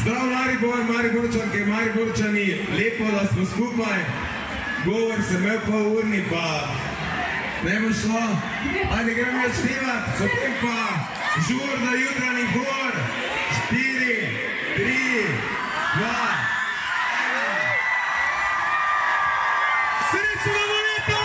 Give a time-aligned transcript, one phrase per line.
[0.00, 2.46] Zdrav, Maribor, Mariborčanke, Mariborčani,
[2.78, 3.98] lepo, da smo skupaj.
[4.84, 6.68] Govor sem imel pol urni, pa
[7.64, 8.26] ne bo šlo.
[8.96, 10.78] Ajde, gremo jaz snimat, potem pa
[11.48, 12.94] žur na jutranji gor.
[13.56, 14.16] Štiri,
[14.76, 15.24] tri,
[15.96, 16.26] dva.
[20.10, 21.24] Srečno novo leto!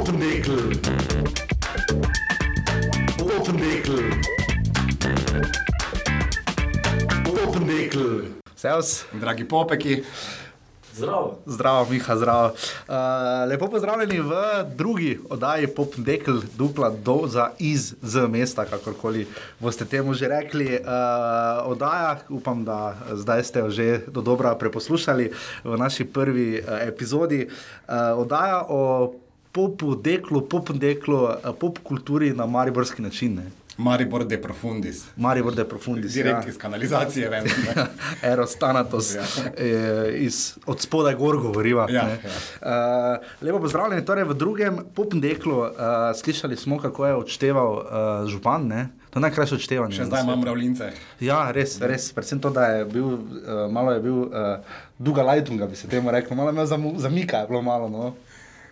[0.00, 0.77] Open Deckel.
[8.58, 10.02] Servus, Dragi popeki,
[10.94, 11.38] Zdravo.
[11.46, 12.46] zdravo, Miha, zdravo.
[12.48, 12.94] Uh,
[13.48, 14.32] lepo pozdravljeni v
[14.74, 19.28] drugi oddaji Pop Dekel, dupla doza iz z mesta, kakorkoli
[19.60, 20.74] boste temu že rekli.
[20.74, 25.30] Uh, oddaja, upam, da zdaj ste jo že do dobra preposlušali
[25.64, 27.46] v naši prvi uh, epizodi.
[27.46, 29.14] Uh, oddaja o
[29.52, 33.38] popu deklu, pop deklu, uh, pop kulturi na mariborski način.
[33.38, 33.67] Ne?
[33.78, 35.04] Maribor de Profundis.
[35.16, 36.12] Maribor de profundis.
[36.12, 36.50] Direkt ja.
[36.50, 37.44] iz kanalizacije ven.
[37.66, 37.84] ne.
[38.22, 39.22] Eros Thanatos, Ja.
[39.64, 40.06] ja.
[40.10, 41.86] iz, od spodaj gor govoriva.
[41.90, 42.18] Ja, ne.
[42.18, 45.58] uh, lepo pozdravljeni, torej v drugem popnem deklu.
[45.58, 45.68] Uh,
[46.14, 48.66] slišali smo, kako je odšteval uh, župan.
[48.66, 48.88] Ne?
[49.10, 49.94] To je najkrajše odštevanje.
[49.96, 50.90] Še zdaj imam mravljince.
[51.20, 52.10] Ja, res, res.
[52.12, 53.20] Predvsem to, da je bil, uh,
[53.70, 54.58] malo je bil uh,
[54.98, 57.86] duga lajtunga, bi se temu rekel, malo je imel zamika, je bilo malo.
[57.88, 58.10] No.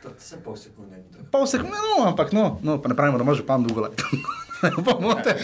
[0.03, 0.99] To se pol sekunde.
[1.31, 4.46] Pol sekunde, no, ampak no, no, pa ne pravimo, da ima župan dugo lajtunga.
[4.87, 5.37] Pomote.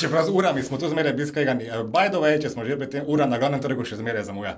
[0.00, 1.64] Čeprav z urami smo tu zmeraj bili skregani.
[1.64, 4.24] Eh, By the way, če smo že pri tem, ura na glavnem trgu še zmeraj
[4.30, 4.56] zamuja.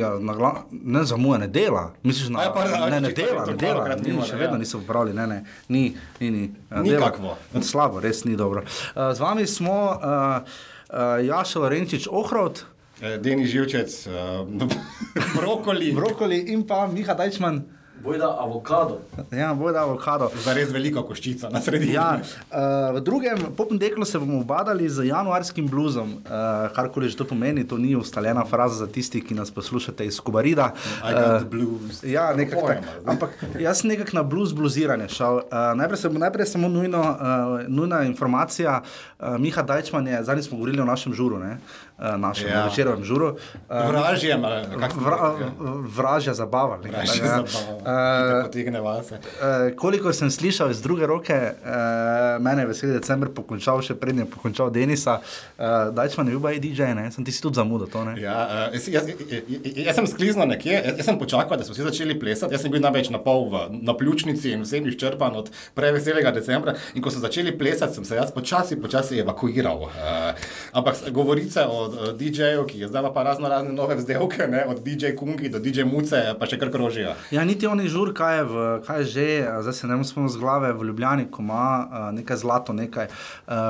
[0.00, 0.52] Ja, na gla...
[0.70, 1.90] Ne zamuja, ne dela.
[2.02, 2.46] Misliš, na...
[2.48, 3.88] Ja, pardon, a, ne, ne dela, ne dela.
[3.96, 4.62] Ni, mimo, še ne, vedno ja.
[4.62, 5.84] niso popravili, ne, ne, ni,
[6.20, 6.30] ni.
[6.30, 6.46] ni.
[6.70, 6.86] Dela.
[6.86, 7.36] Nikakvo.
[7.60, 8.64] Slabo, res ni dobro.
[8.94, 10.56] Z vami smo uh,
[10.90, 14.48] uh, Jaša Lorenčič Ohrovt, Eh, Deni Živčec, uh,
[15.36, 17.60] brokoli, Brokoli in pa Miha Dajčman,
[18.02, 18.98] Bojda avokado.
[19.32, 20.30] ja, bojda avokado.
[20.44, 21.92] za res veliko koščico na sredini.
[21.92, 27.16] Ja, uh, v drugem popnem deklu se bomo obadali z januarskim bluzom, uh, karkoli že
[27.16, 30.72] to pomeni, to ni ustaljena fraza za tisti, ki nas poslušate iz Kubarida.
[31.04, 32.04] I got the blues.
[32.04, 33.00] Ja, nekako Pojma, tako.
[33.00, 33.14] zdaj.
[33.14, 33.30] Ampak
[33.60, 35.34] jaz sem nekako na blues bluziranje šel.
[35.34, 38.82] Uh, najprej, sem, najprej samo nujno, uh, nujna informacija.
[39.18, 41.56] Uh, Miha Dajčman je, zadnjič smo govorili o našem žuru, ne?
[41.56, 42.58] uh, našem Ja.
[42.58, 42.64] ja.
[42.66, 43.36] večerovem žuru.
[43.68, 45.50] Ali kako vra, ja.
[45.96, 46.76] vražja zabava.
[46.76, 47.44] Vražje takega.
[47.48, 48.38] zabava.
[48.38, 49.14] Uh, Potegne vase.
[49.14, 54.26] Uh, kolikor sem slišal iz druge roke, uh, mene je veseli decembr pokončal, še prednje
[54.30, 55.18] pokončal Denisa.
[55.56, 57.08] Uh, Dajčman je bil baj DJ, ne?
[57.12, 58.04] sem ti si tudi zamudil to.
[58.04, 58.16] Ne?
[58.20, 59.56] Ja, uh, jaz, jaz, jaz,
[59.88, 62.52] jaz sem skliznil nekje, jaz, jaz sem počakal, da so vsi začeli plesati.
[62.56, 66.76] Jaz sem bil največ na pol v, na pljučnici in vsem izčrpan od preveselega decembra.
[66.94, 69.88] In ko so začeli plesati, sem se jaz počasi, počasi evakuiral.
[69.88, 74.80] Uh, ampak govorice o DJ-ju, ki je zdaj pa razno razne nove vzdelke, ne, od
[74.80, 77.14] DJ Kungi do DJ Muce, pa še kar krožijo.
[77.30, 79.26] Ja, niti oni žur, kaj je, v, kaj je že,
[79.60, 81.64] zdaj se ne morem spomniti z glave, v Ljubljani, ko ima
[82.12, 83.06] nekaj zlato, nekaj,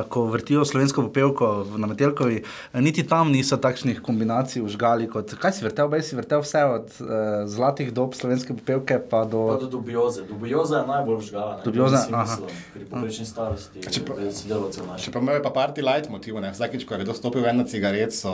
[0.09, 2.43] ko vrtijo slovensko popevko v- na Metelkovi,
[2.77, 6.87] niti tam niso takšnih kombinacij užgali kot, kaj si vrtel, bej si vrtel vse od
[6.97, 7.07] uh,
[7.47, 9.47] zlatih dob slovenske popevke pa do...
[9.49, 10.23] Pa do dubioze.
[10.25, 11.57] Dubioza je najbolj žgala.
[11.57, 12.23] ne, Dubioza, bi si aha.
[12.23, 16.51] mislil, Pri poprečni starosti Če- pa imajo pa parti light motiv, ne?
[16.51, 18.33] vsakič, ko je kdo stopil ven na cigaret, so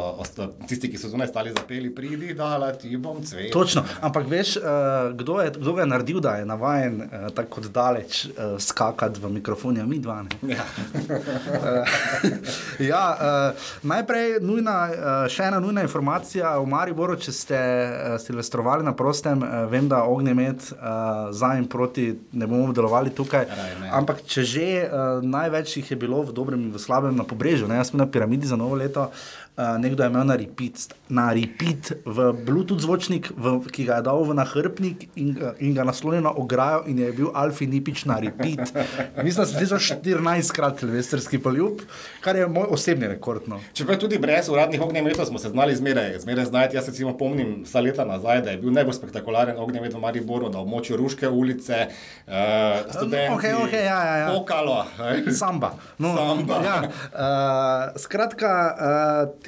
[0.68, 3.52] tisti, ki so zunaj stali zapeli, pridi, dala ti bom cvet.
[3.52, 4.64] Točno, ampak veš, uh,
[5.16, 9.32] kdo, je, kdo ga je naredil, da je navaden uh, tako daleč uh, skakati v
[9.38, 10.22] mikrofon, ja, mi dva.
[10.22, 10.54] Ne?
[10.54, 10.64] Ja.
[12.92, 13.04] ja,
[13.82, 14.76] najprej nujna,
[15.30, 17.60] še ena nujna informacija o Mariboru, če ste
[18.22, 20.68] silvestrovali na prostem, vem, da ognjemet
[21.30, 23.46] za in proti ne bomo delovali tukaj.
[23.48, 23.90] Raj ne.
[23.92, 24.66] Ampak če že
[25.22, 27.78] največ jih je bilo v dobrem in v slabem na pobrežju, ne?
[27.80, 29.10] jaz sem na piramidi za novo leto.
[29.52, 34.02] Uh, nekdo je imel na repeat, na repeat v Bluetooth zvočnik, v, ki ga je
[34.02, 38.04] dal v nahrbnik in, ga- in ga naslonil na ograjo, in je bil Alfi Nipič
[38.04, 38.72] na repeat.
[39.18, 41.84] Mislim, da sem slišal 14 krat silvestrski poljub,
[42.20, 43.44] kar je moj osebni rekord.
[43.44, 43.60] No.
[43.72, 46.76] Čeprav tudi brez uradnih ognjemetov smo se znali zmeraj, zmeraj znajti.
[46.76, 50.48] Jaz se recimo spomnim vsa leta nazaj, da je bil najbolj spektakularen ognjemet v Mariboru
[50.48, 51.92] na območju Ruške ulice,
[52.24, 52.32] uh,
[52.88, 54.32] študenti, okej, okej, ja, ja, ja.
[54.32, 54.80] pokalo.
[55.02, 55.28] eh.
[55.30, 55.74] Samba.
[55.98, 56.56] No, Samba.
[56.62, 59.41] Ja, uh, skratka, uh,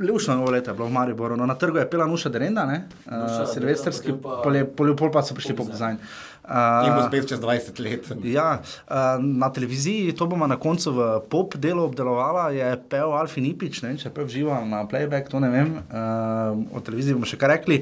[0.00, 2.84] Ljušno novo leto je bilo v Mariboru, no, na trgu je pela Nuša Derenda, ne?
[3.06, 4.12] Nuša uh, silvestrski,
[4.42, 6.00] polje, polje, pol pa so prišli pop design.
[6.44, 8.10] Uh, In bo spet čez 20 let.
[8.26, 13.40] Ja, uh, na televiziji, to bomo na koncu v pop delu obdelovala, je pel Alfi
[13.40, 17.14] Nipič, ne vem, če je pel živo na playback, to ne vem, uh, o televiziji
[17.14, 17.80] bomo še kaj rekli.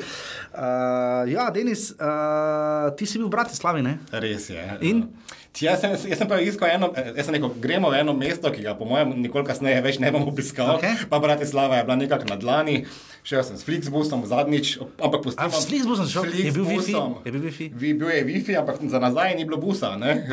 [0.53, 3.97] Uh, ja, Denis, uh, ti si bil v Bratislavi, ne?
[4.13, 4.69] Res je.
[4.85, 5.07] In?
[5.09, 8.15] Ti, Jaz sem, jaz sem pa iskal eno, eh, jaz sem rekel, gremo v eno
[8.17, 10.79] mesto, ki ga po mojem nikoli kasneje več ne bom obiskal.
[10.79, 11.05] Okej.
[11.13, 12.77] Pa Bratislava je bila nekako na dlani,
[13.23, 16.25] šel sem s Flixbusom zadnjič, ampak postal s Flixbusom šel?
[16.35, 16.91] Je bil Wi-Fi?
[16.91, 17.15] Flixbusom.
[17.25, 17.67] Je bil Wi-Fi?
[17.75, 19.97] Vi, bil je Wi-Fi, ampak za nazaj ni bilo busa.
[19.97, 20.27] ne.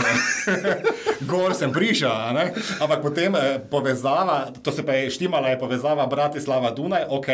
[1.29, 2.09] Gor sem prišel,
[2.79, 7.29] ampak potem eh, povezava, to se pa je štimala, je povezava Bratislava-Dunaj, ok.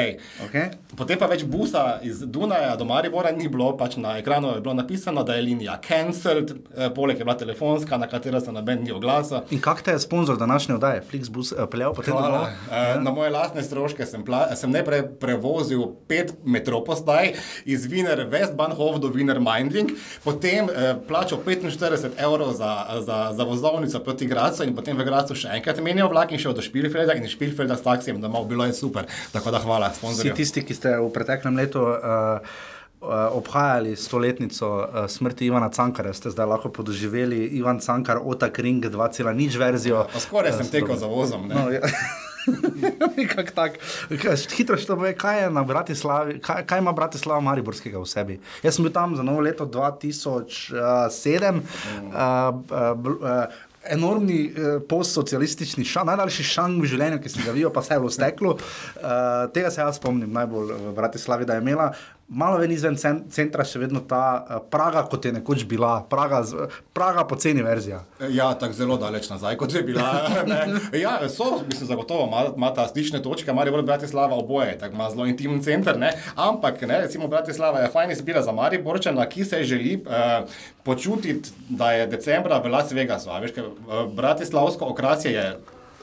[0.48, 0.68] Okej.
[0.98, 4.74] Potem pa več busa iz Dunaja do Maribora ni bilo, pač na ekranu je bilo
[4.74, 8.92] napisano, da je linija cancelled, eh, poleg je bila telefonska, na katero se noben ni
[8.92, 9.46] oglasil.
[9.54, 11.04] In kak te je sponzor današnje oddaje?
[11.10, 12.50] Flixbus uh, peljal potem Hvala.
[12.72, 14.26] Eh, Na moje lastne stroške sem,
[14.56, 15.04] sem najprej
[15.46, 17.34] prevozil pet metropostaj
[17.70, 19.94] iz Wiener Westbahnhof do Wiener Mindling,
[20.26, 25.38] potem eh, plačal 45 evrov za, za, za vozovnico proti Gracu in potem v Gracu
[25.38, 28.50] še enkrat menjal vlak in šel do Špilfelda in Špilfelda s taksijem domov.
[28.50, 29.06] Bilo je super.
[29.32, 30.36] Tako da hvala, Vsi sponzorjem.
[30.36, 32.42] tisti, ki ste v preteklem letu uh,
[33.38, 39.60] obhajali stoletnico uh, smrti Ivana Cankarja, ste zdaj lahko podoživeli Ivan Cankar, Otak Ring 2,0
[39.62, 40.08] verzijo.
[40.10, 41.46] Pa skoraj sem Eh, tekel za vozom.
[41.48, 41.54] Ne?
[41.54, 41.86] No, ja.
[43.18, 43.76] Nekako tako.
[44.22, 48.40] Kaj, Hitro što pove, kaj, je na Bratislavi, kaj, kaj ima Bratislava Mariborskega v sebi.
[48.64, 51.52] Jaz sem bil tam za novo leto 2007.
[51.52, 57.70] Uh, uh, uh, Enormni uh, postsocialistični šang, najdaljši šang v življenju, ki sem ga videl,
[57.70, 58.56] pa vse je bilo steklo.
[58.58, 61.92] Uh, tega se jaz spomnim najbolj v Bratislavi, da je imela
[62.28, 66.42] malo ven izven cen, centra še vedno ta uh, Praga, kot je nekoč bila, Praga,
[66.96, 68.02] Praga poceni verzija.
[68.34, 70.10] Ja, tako zelo daleč nazaj, kot je bila.
[71.06, 75.28] Ja, so, mislim, zagotovo ima, ima ta stične točke, Maribor Bratislava oboje, tako ima zelo
[75.30, 76.12] intimen center, ne.
[76.36, 80.50] ampak ne, recimo Bratislava je fajn izbira za Mariborčana, ki se želi uh,
[80.84, 83.30] počutiti, da je decembra v Las Vegasu.
[83.42, 85.48] Veš, ker, uh, Bratislavsko okrasje je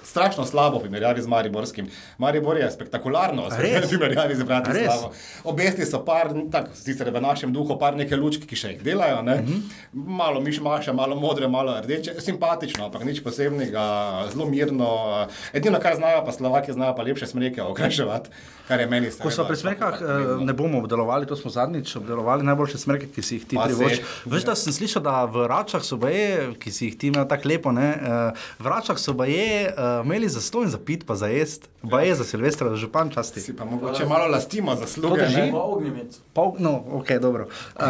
[0.05, 1.89] strašno slabo v primerjavi z Mariborskim.
[2.19, 5.13] Maribor je spektakularno v primerjavi z Bratislavo.
[5.45, 9.23] Obesti so par, tako sicer v našem duhu, par neke lučke, ki še jih delajo,
[9.23, 9.41] ne?
[9.43, 9.61] Mhm.
[9.93, 13.85] malo mišmaša, malo modre, malo rdeče, simpatično, ampak nič posebnega,
[14.33, 15.27] zelo mirno.
[15.53, 18.31] Edino, kar znajo, pa Slovaki znajo pa lepše smreke okraševati,
[18.69, 22.47] kar je meni Ko so pri smrekah, eh, ne bomo obdelovali, to smo zadnjič obdelovali,
[22.47, 24.03] najboljše smreke, ki si jih ti privoščiš.
[24.27, 27.53] Veš, da sem slišal, da v Račah so baje, ki si jih ti imel tako
[27.53, 31.15] lepo, ne, eh, v Račah so baje uh, imeli za sto in za pit, pa
[31.15, 33.41] za jest, baje za Silvestra, za župan časti.
[33.41, 35.21] Si pa mogoče malo lastimo zasluge.
[35.21, 35.37] To drži.
[35.37, 35.51] ne?
[35.53, 36.21] Pa ognjemet.
[36.33, 37.47] Pol, no, ok, dobro.
[37.77, 37.83] Uh,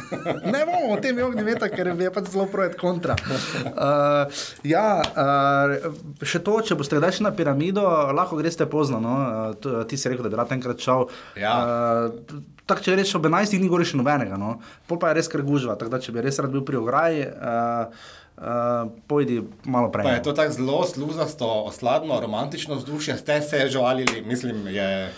[0.52, 3.16] ne bomo o tem ognjemeta, ker je pač zelo projekt kontra.
[3.18, 7.82] Uh, ja, uh, še to, če boste kdaj šli na piramido,
[8.14, 9.00] lahko greste pozno.
[9.00, 9.16] No?
[9.56, 11.08] Uh, ti si rekel, da bi rad enkrat šel.
[11.40, 11.56] Ja.
[11.58, 14.58] Uh, Tako če rečeš, ob 11 ni gori še nobenega, no?
[14.84, 15.78] pol pa je res kar gužva.
[15.80, 20.04] Tako da, če bi res rad bil pri ograji, uh, uh, pojdi malo prej.
[20.04, 25.12] Pa je to tako zelo sluzasto, osladno, romantično vzdušje, ste se žalili, mislim, je.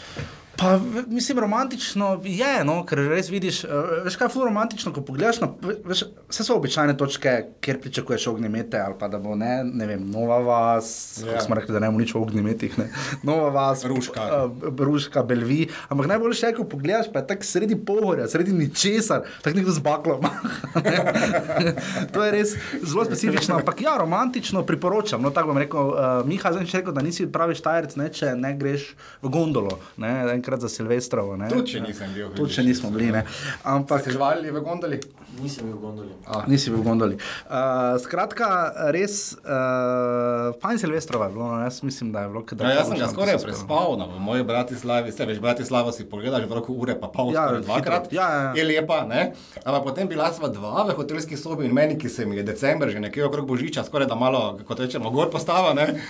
[0.60, 3.70] Pa, mislim, romantično je, no, ker res vidiš, uh,
[4.04, 5.48] veš kaj je ful romantično, ko pogledaš na,
[5.88, 7.32] veš, vse so običajne točke,
[7.64, 10.90] kjer pričakuješ ognjemete ali pa da bo, ne, ne vem, nova vas,
[11.20, 11.24] Ja.
[11.24, 11.32] yeah.
[11.32, 12.90] kako smo rekli, da ne bomo nič o ognjemetih, ne,
[13.22, 14.26] nova vas, Ruška.
[14.44, 19.24] uh, Ruška, Belvi, ampak najboljše je, ko pogledaš, pa je tako sredi pohorja, sredi ničesar,
[19.42, 20.20] tako nekdo z baklom.
[22.12, 26.52] to je res zelo specifično, ampak ja, romantično priporočam, no, tako bom rekel, uh, Miha,
[26.52, 28.90] zdaj rekel, da nisi pravi štajerc, ne, če ne greš
[29.22, 31.46] v gondolo, ne, enkrat za Silvestrovo, ne.
[31.52, 32.32] Tudi če nisem bil.
[32.34, 33.22] Tudi če nismo bili, ne.
[33.62, 34.98] Ampak Ste žvalili v gondoli?
[35.38, 36.14] Nisem bil v gondoli.
[36.26, 37.14] Ah, nisi bil v gondoli.
[37.46, 38.48] Uh, skratka,
[38.90, 42.90] res, uh, fajn Silvestrova je bilo, no, jaz mislim, da je bilo kaj Ja, jaz
[42.90, 46.74] sem ga skoraj prespal na v moji Bratislavi, se veš, Bratislavo si pogledaš v roku
[46.74, 48.10] ure, pa pol, Ja, ja, dvakrat.
[48.12, 48.52] Ja, ja, ja.
[48.58, 49.32] je lepa, ne?
[49.62, 52.90] Ampak potem bila sva dva v hotelski sobi in meni, ki se mi je december,
[52.90, 56.00] že nekje okrog Božiča, skoraj da malo, kot rečemo, gor postava, ne?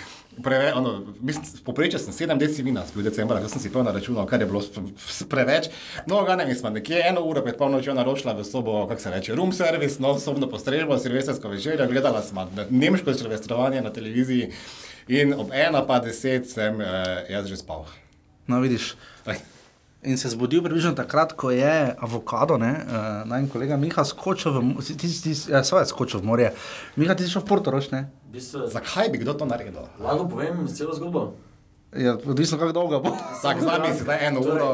[0.42, 1.02] Preve, ono,
[1.64, 4.62] Poprečje sem 7 deci vina spil decembra, ko sem si to naračunal, kar je bilo
[5.28, 5.68] preveč.
[6.06, 9.34] No, ga ne, smo nekje eno uro pred polnočjo naročila v sobo, kako se reče,
[9.34, 14.52] room service, no, sobno postrežbo, silvestrsko večerjo, gledala smo ne- nemško silvestrovanje na televiziji
[15.08, 17.84] in ob 1 pa 10 sem eh, jaz že spal.
[18.46, 18.94] No, vidiš.
[20.02, 24.80] In se zbudil približno takrat, ko je avokado, ne, uh, naj kolega Miha skočil v,
[24.80, 26.52] ti, ti, ti, ja, skočil v morje.
[26.96, 28.08] Miha, ti si šel v Portorož, ne?
[28.30, 29.90] V bistvu, Zakaj bi kdo to naredil?
[29.98, 31.34] lahko povem celo zgodbo.
[31.90, 33.10] Ja, odvisno kako dolgo bo.
[33.34, 34.70] Vsak zami si zdaj eno Torej, uro.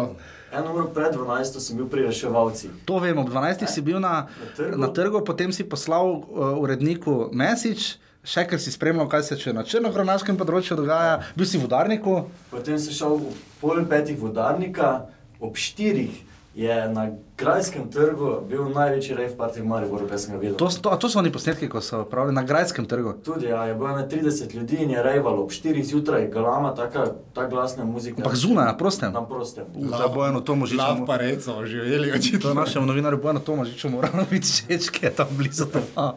[0.53, 2.69] Eno uro pred 12 sem bil pri reševalcih.
[2.85, 3.65] To vem, ob 12.
[3.65, 4.77] si bil na, Na trgu.
[4.77, 6.21] na trgu, potem si poslal uh,
[6.55, 11.57] uredniku mesič, še ker si spremljal, kaj se še na črnohronaškem področju dogaja, bil si
[11.57, 12.29] v udarniku.
[12.53, 15.09] Potem sem šel v pol petih vodarnika,
[15.41, 16.26] ob štirih
[16.57, 20.57] je na Grajskem trgu bil največji rave party v Mariboru, kar sem ga videl.
[20.57, 23.13] To, so- to, a to so oni posnetki, ko so pravili na Grajskem trgu.
[23.25, 27.13] Tudi ja, je bilo na 30 ljudi in je rejvalo ob 4 zjutraj, galama, taka,
[27.37, 28.25] ta glasna muzika.
[28.25, 29.13] Ampak zunaj, na prostem.
[29.13, 29.65] Na prostem.
[29.77, 30.83] Za Bojano Tomožiča.
[30.83, 32.49] Lav pa rejco, živeli To očitno.
[32.51, 36.17] je našemu novinarju Bojano Tomožiču moralo biti všeč, ki je tam blizu doma.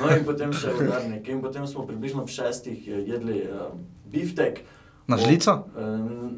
[0.00, 1.28] No in potem še udarnik.
[1.28, 3.72] In potem smo približno ob šestih eh, jedli uh,
[4.04, 4.60] biftek.
[5.08, 5.64] Na žlico?
[5.72, 5.80] Eh,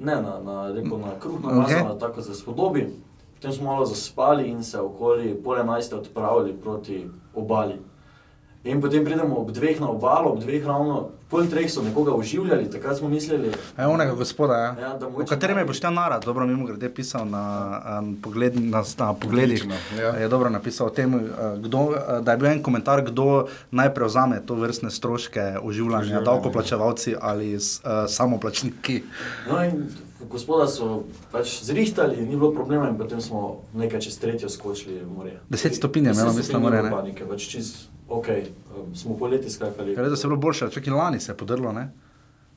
[0.07, 2.01] ne, na, na, lepo na kruh namazano, okay.
[2.01, 3.10] tako za spodobi.
[3.41, 7.79] Potem smo malo zaspali in se okoli pol enajste odpravili proti obali.
[8.65, 12.67] In potem pridemo ob dveh na obalo, ob dveh ravno, pol treh so nekoga oživljali,
[12.71, 14.77] takrat smo mislili, E, onega gospoda, ja.
[14.81, 17.41] Ja, o katerem je Boštjan Narad, dobro mimo grede pisal na,
[18.03, 19.63] um, pogled, na, na pogledih.
[19.65, 20.13] Odlično, ja.
[20.17, 24.55] Je dobro napisal o tem, kdo, da je bil en komentar, kdo naj prevzame to
[24.55, 26.25] vrstne stroške oživljanja, Oživljanja.
[26.25, 29.03] davkoplačevalci ali s, uh, samoplačniki.
[29.49, 29.87] No in
[30.29, 35.09] gospoda so pač zrihtali, ni bilo problema in potem smo nekaj čez tretjo skočili v
[35.17, 35.41] morje.
[35.51, 36.91] 10 stopinj je Deset imelo, mislim, morje, ne?
[36.91, 38.29] panike, pač čist, ok,
[38.77, 39.95] um, smo poleti skakali.
[39.95, 41.91] Ker da se je bilo boljše, čak in lani se je podrlo, ne?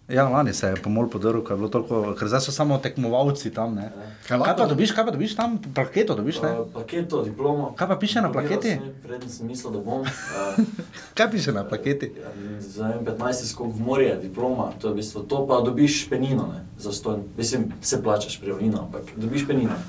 [0.07, 3.53] Ja, lani se je pomol podrl, ker, je bilo toliko, ker zdaj so samo tekmovalci
[3.55, 3.85] tam, ne?
[4.27, 6.51] Kaj Kaj pa dobiš, kaj pa dobiš tam, plaketo dobiš, ne?
[6.59, 7.69] Uh, plaketo, diplomo.
[7.79, 8.75] Kaj pa piše na plaketi?
[8.75, 10.01] sem, Preden sem mislil, da bom.
[10.03, 10.59] Uh,
[11.17, 12.11] Kaj piše na plaketi?
[12.19, 16.09] ja, za en 15 skok v morje, diploma, to je v bistvu to, pa dobiš
[16.09, 17.23] penino, ne, za stojn.
[17.37, 19.79] Mislim, se plačaš prijavnino, ampak dobiš penino.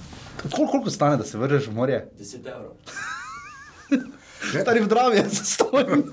[0.47, 2.05] Kol, koliko stane, da se vržeš v morje?
[2.21, 2.79] 10 evrov.
[4.51, 6.05] Stari v Dravi je zastojn.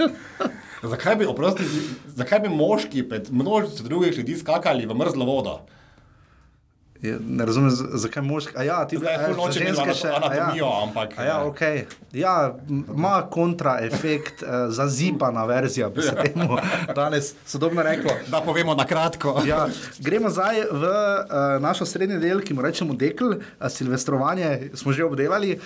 [0.83, 1.67] Zakaj bi, oprosti,
[2.15, 5.59] zakaj bi moški pred množico drugih ljudi skakali v mrzlo vodo?
[7.01, 8.53] Je, ne razumem, zakaj moški.
[8.61, 10.07] Ja, ti Zdaj, ful za nočem ženske še.
[10.07, 10.81] a anatomijo, ja.
[10.83, 11.43] ampak, A ja, eh.
[11.43, 11.61] ok.
[12.13, 12.33] Ja,
[12.69, 16.57] m- ima kontraefekt, uh, zazipana verzija, bi se temu
[16.95, 18.11] danes sodobno reklo.
[18.27, 19.41] Da povemo na kratko.
[19.43, 19.65] Ja,
[19.99, 20.91] gremo zdaj v uh,
[21.59, 25.61] našo srednji del, ki mu rečemo Dekl, uh, silvestrovanje smo že obdelali, uh,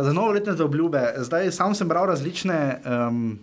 [0.00, 1.04] za novoletne obljube.
[1.18, 2.58] Zdaj sam sem bral različne.
[2.84, 3.38] Um,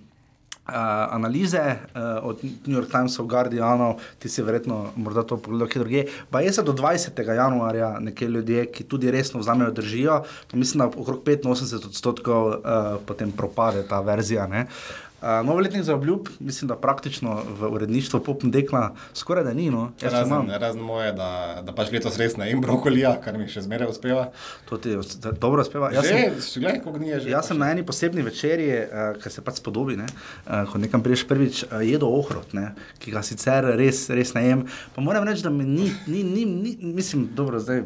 [0.68, 0.74] Uh,
[1.16, 6.04] analize uh, od New York Timesov, Guardianov, ti si verjetno morda to pogledal, kje druge.
[6.30, 7.22] Pa je se do 20.
[7.24, 10.24] januarja nekaj ljudje, ki tudi resno vzamejo, držijo.
[10.54, 12.58] Mislim, da okrog 85 odstotkov uh,
[13.08, 14.48] potem propade ta verzija.
[14.48, 14.68] Ne?
[14.68, 19.70] Uh, novoletnih za obljub, mislim, da praktično v uredništvu Popn Dekla skoraj da ni.
[19.72, 19.92] No.
[20.02, 20.14] Jaz.
[20.14, 23.90] Razen, razen moje, da, da pač letos res ne jem brokolija, kar mi še zmeraj
[23.92, 24.28] uspeva.
[24.70, 24.94] To ti
[25.42, 25.90] dobro uspeva.
[25.94, 27.32] Jaz Že, sem, še gledaj, koliko dni je že.
[27.34, 30.08] jaz sem na eni posebni večerji, uh, ki se pač spodobi, ne,
[30.46, 32.72] uh, ko nekam priješ prvič, uh, jedel ohrot, ne,
[33.02, 34.66] ki ga sicer res, res ne jem.
[34.96, 37.84] Pa moram reči, da mi ni, ni, ni, ni mislim, dobro, zdaj,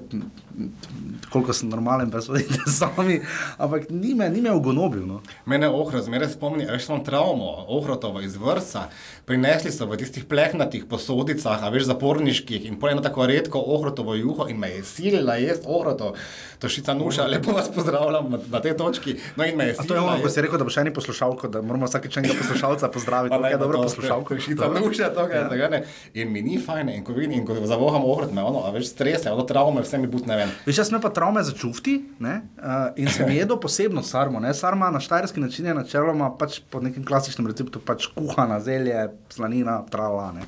[1.29, 3.22] koliko sem normalen, pa sodite sami,
[3.58, 5.05] ampak ni me, ni me ugonobil.
[5.08, 5.22] No.
[5.46, 8.88] Mene ohro zmeraj spomni, a veš, imam travmo, ohrotovo iz vrsa.
[9.25, 14.15] Prinesli so v tistih plehnatih posodicah, a veš, zaporniških in pol eno tako redko ohrotovo
[14.15, 16.13] juho in me je silila jesti ohroto.
[16.60, 19.15] To šica nuša, lepo vas pozdravljam na, tej točki.
[19.36, 20.13] No in me je A to je silila.
[20.13, 23.51] ono, ko si rekel, da boš eni poslušalko, da moramo vsakeč enega poslušalca pozdraviti, naj
[23.51, 24.39] je bo dobro to, poslušalko.
[24.39, 25.84] Šica nuša, to je tako ne.
[26.13, 28.91] In mi ni fajn, in ko vidim, in ko zavoham ohrot, me ono, a veš,
[28.93, 30.51] strese, ono travme, vse mi but ne vem.
[30.65, 34.41] Veš, jaz sem pa travme za čufti ne, uh, in sem jedel posebno sarmo.
[34.43, 34.53] Ne.
[34.57, 39.81] Sarma na štajerski način je načeloma pač po nekem klasičnem receptu pač kuhana, zelje, slanina,
[39.91, 40.31] trala.
[40.36, 40.48] Ne.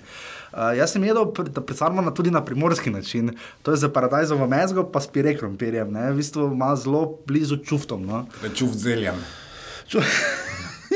[0.53, 3.33] Uh, jaz sem jedel pri, pri sarmo na, tudi na primorski način,
[3.63, 6.11] to je za paradajzovo mezgo, pa s pire krompirjem, ne.
[6.11, 8.05] v bistvu ima zelo blizu čuftom.
[8.05, 8.25] No.
[8.53, 9.17] Čuf zeljem.
[9.87, 10.03] Ču...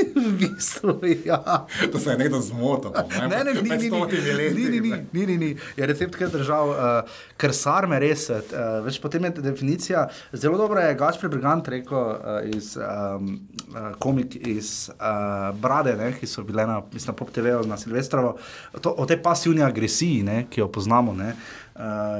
[0.26, 1.66] v bistvu, ja.
[1.92, 2.92] To se je nekdo zmotil.
[3.30, 5.50] Ne, ne, ni, ni, ni, ni, ni, ni, ni, ni, ni.
[5.78, 8.42] Je recept, ki je držal, uh, ker sarme res, uh,
[8.86, 10.08] več potem je definicija.
[10.34, 13.34] Zelo dobro je Gašpri Brigant rekel uh, iz um,
[13.74, 17.78] uh, komik iz uh, Brade, ne, ki so bile na, mislim, na Pop TV-u na
[17.78, 18.36] Silvestrovo,
[18.82, 21.16] to, o tej pasivni agresiji, ne, ki jo poznamo.
[21.18, 21.34] Ne.
[21.34, 21.67] Uh,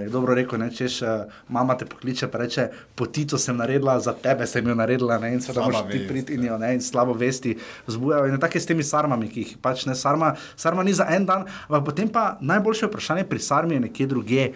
[0.02, 1.10] je dobro rekel, ne, češ, uh,
[1.50, 5.42] mama te pokliče, pa reče, potito sem naredila, za tebe sem jo naredila, ne, in
[5.42, 8.28] seveda Slaba moraš ti priti in jo ne, in slabo vesti vzbujajo.
[8.28, 11.26] In tako je s temi sarmami, ki jih pač ne, sarma, sarma ni za en
[11.26, 14.52] dan, ampak potem pa najboljše vprašanje pri sarmi je nekje drugje.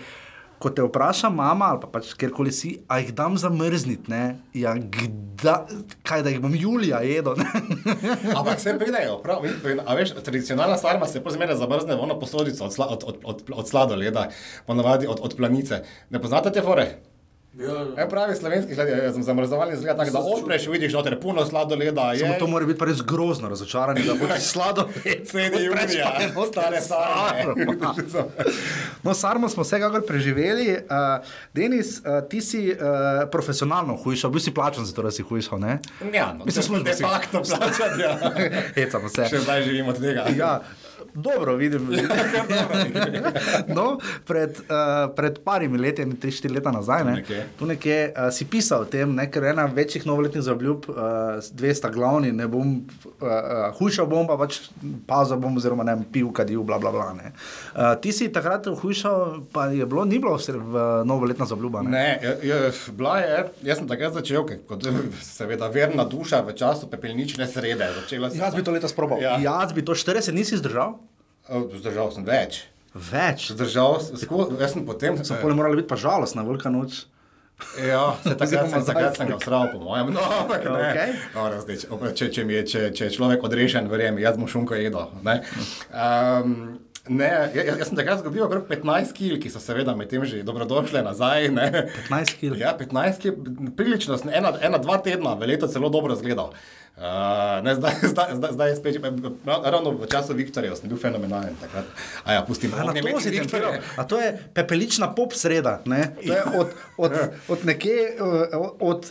[0.62, 4.38] Ko te vpraša mama ali pa pač kjerkoli si, a jih dam zamrzniti, ne?
[4.54, 5.56] Ja, gda,
[6.06, 7.40] kaj da jih bom Julija jedel?
[8.38, 9.42] Ampak vse pridejo, prav.
[9.86, 13.42] A veš, tradicionalna sarma se pozmeraj zamrzne v ono posodico od, sla, od, od, od,
[13.50, 14.28] od sladoleda,
[14.70, 15.82] ponavadi od, od planice.
[16.10, 16.92] Ne poznate te fore?
[17.60, 18.88] Ja, E, pravi slovenski hlad,
[19.24, 22.14] zamrzovalni zgled tako, da odpreš, vidiš noter puno sladoleda.
[22.20, 22.40] Samo je.
[22.40, 24.88] to mora biti pa res grozno razočaranje, da boš slado
[25.26, 26.12] Sredi junija,
[26.52, 27.66] stare sarme.
[29.04, 30.72] No, sarmo smo vsekakor preživeli.
[30.72, 32.78] Uh, Denis, uh, ti si uh,
[33.32, 35.80] profesionalno hujšal, bil si plačan za to, da si hujšal, ne?
[36.14, 38.02] Ja, no, Mislim, to smo de facto plačati.
[38.02, 38.32] Ja.
[38.76, 39.28] Hecamo se.
[39.30, 40.26] Še zdaj živimo od tega.
[40.38, 40.60] Ja,
[41.14, 41.90] dobro vidim.
[43.78, 47.42] no, pred, uh, pred parimi leti, ne, tri, štiri leta nazaj, ne, Nekje.
[47.60, 51.74] tu nekje uh, si pisal o tem, ne, ker ena večjih novoletnih zaobljub, uh, dve
[51.76, 54.60] sta glavni, ne bom uh, uh, hujšal, bom pa pač
[55.10, 57.10] pazil, bom oziroma ne pil, kadil, bla bla bla.
[57.18, 57.34] ne.
[57.74, 61.82] Uh, ti si takrat hujšal, pa je bilo, ni bilo vse v novoletna zaobljuba.
[61.88, 61.92] Ne?
[61.92, 64.86] Ne, je, je, bila je, jaz sem takrat začel, kot
[65.38, 67.90] seveda verna duša v času pepelnične srede.
[68.12, 69.22] Jaz bi to letos probal.
[69.22, 69.32] Ja.
[69.32, 69.62] Ja.
[69.62, 70.98] Jaz bi to 40 nisi zdržal?
[71.50, 72.66] Zdržal sem več.
[72.92, 73.48] Več.
[73.56, 74.20] Zdržal sem,
[74.60, 75.16] jaz sem potem.
[75.24, 77.06] So pole morala biti pa žalostna, velika noč.
[77.78, 80.10] Ja, se takrat, sem, takrat sem ga vstral, po mojem.
[80.16, 80.88] No, ampak ne.
[80.90, 81.12] Okej.
[81.36, 81.78] Dobro, zdaj,
[82.18, 85.14] če, če, je, če, če je človek odrešen, verjemi, jaz bom šunko jedel.
[85.26, 85.36] Ne,
[85.94, 86.56] um,
[87.10, 90.44] ne jaz, jaz sem takrat zgubil okrog 15 kil, ki so seveda med tem že
[90.46, 91.50] dobrodošle nazaj.
[91.54, 91.88] Ne.
[92.10, 92.54] 15 kil.
[92.60, 93.40] Ja, 15 kil,
[93.78, 96.54] prilično, ena, ena, dva tedna v leto celo dobro zgledal.
[97.02, 98.96] Uh, ne, zdaj, zdaj, zdaj, zdaj je spet,
[99.48, 101.88] ravno v času Viktorja sem bil fenomenalen takrat.
[102.28, 103.80] A ja, pustim, A, to si Viktorja.
[103.98, 105.80] A to je pepelična pop sreda.
[105.90, 106.14] Ne?
[106.22, 107.12] To je od, od,
[107.48, 109.10] od nekje eh, od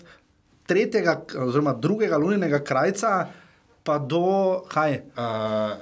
[0.71, 3.27] tretjega oziroma drugega lunenega krajca
[3.83, 4.25] pa do
[4.69, 4.93] kaj?
[5.11, 5.23] Uh,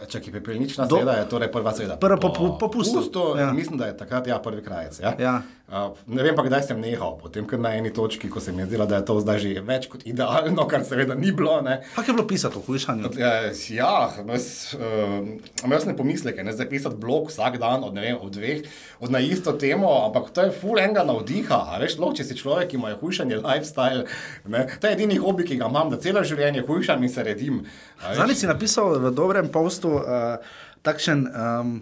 [0.07, 1.97] čakaj, pepelnična Do- sreda je torej prva sreda.
[1.97, 2.95] Prva po- po- po pustu.
[2.97, 3.43] pustu Ja.
[3.43, 3.53] ja.
[3.53, 5.01] Mislim, da je takrat ja, prvi krajec.
[5.01, 5.15] Ja?
[5.19, 5.43] Ja.
[5.69, 8.63] Uh, ne vem pa, kdaj sem nehal, potem ker na eni točki, ko se mi
[8.63, 11.59] je zdelo, da je to zdaj že več kot idealno, kar seveda ni bilo.
[11.61, 11.83] Ne?
[11.93, 13.11] Kako je bilo pisati o hujšanju?
[13.21, 14.47] Ja, ja jaz,
[14.79, 15.29] uh,
[15.69, 18.65] imel sem pomisleke, ne zdaj pisati blog vsak dan od, ne vem, od dveh,
[19.05, 21.61] od na isto temo, ampak to je full enga navdiha.
[21.85, 24.07] Veš, sploh, če si človek, ki ima hujšanje lifestyle,
[24.49, 27.61] ne, to je edini hobi, ki ga imam, da celo življenje hujšam in se redim.
[28.09, 30.41] Zadnjič si napisal v dobrem postu uh,
[30.81, 31.29] takšen.
[31.29, 31.79] Um,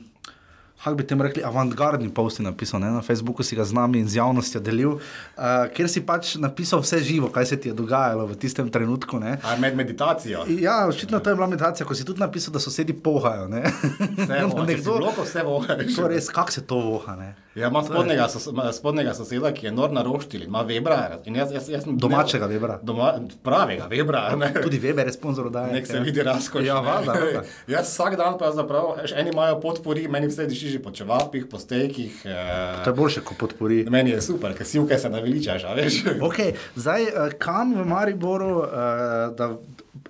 [0.85, 2.91] Kako bi temu rekli, avantgardni post je napisal, ne?
[2.91, 6.81] na Facebooku si ga z nami in z javnostjo delil, uh, kjer si pač napisal
[6.85, 9.19] vse živo, kaj se ti je dogajalo v tistem trenutku.
[9.19, 9.39] Ne?
[9.43, 10.45] A med meditacijo.
[10.49, 13.49] Ja, očitno to je bila meditacija, ko si tudi napisal, da sosedi pohajo.
[13.49, 13.65] ne.
[14.19, 15.75] Vse voha, v bloku, vse voha.
[16.09, 17.17] res, kako se to voha.
[17.17, 17.35] Ne?
[17.57, 21.19] Ja, imam spodnjega, sos, ima spodnjega soseda, ki je nor na roštilj, ima Webra.
[21.25, 22.79] in Jaz, jaz, jaz Domačega Webra.
[22.83, 24.37] Doma, pravega Webra.
[24.37, 24.53] Ne?
[24.63, 25.73] Tudi Weber je sponzor oddaje.
[25.73, 26.03] Nek se ja.
[26.03, 26.67] vidi razkoš.
[26.67, 27.43] Ja, valjda, valjda.
[27.75, 31.59] Jaz vsak dan pravzaprav, veš, eni imajo podpori, meni vse diši že po čevapih, po
[31.59, 32.23] stejkih.
[32.23, 33.85] To je Eh, boljše, kot podpori.
[33.91, 36.05] meni je super, ker sivke se naveličaš, a veš.
[36.29, 38.69] Okay, zdaj, uh, kam v Mariboru, uh,
[39.37, 39.51] da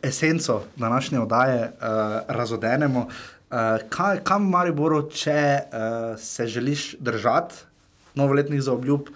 [0.03, 1.89] esenco današnje oddaje uh,
[2.29, 3.57] razodenemo, uh,
[3.89, 7.55] kaj, kam v Mariboru, če uh, se želiš držati
[8.15, 9.09] novoletnih zaobljub,